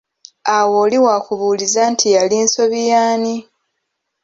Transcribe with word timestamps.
Awo 0.55 0.75
oli 0.83 0.97
wakubuuliza 1.05 1.81
nti 1.91 2.07
yali 2.15 2.37
nsobi 2.45 2.79
y'ani? 2.91 3.35